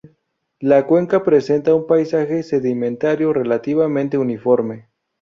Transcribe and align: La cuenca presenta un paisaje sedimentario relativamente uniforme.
La 0.59 0.87
cuenca 0.87 1.21
presenta 1.23 1.75
un 1.75 1.85
paisaje 1.85 2.41
sedimentario 2.41 3.33
relativamente 3.33 4.17
uniforme. 4.17 4.87